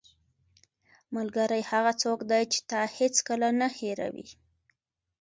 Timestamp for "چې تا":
2.51-2.81